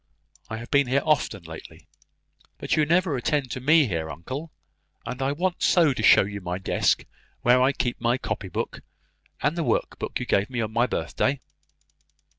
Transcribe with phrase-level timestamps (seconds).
[0.49, 1.87] I have been here often lately."
[2.57, 4.51] "But you never attend to me here, uncle!
[5.05, 7.05] And I want so to show you my desk,
[7.43, 8.81] where I keep my copy book,
[9.43, 11.39] and the work box you gave me on my birthday."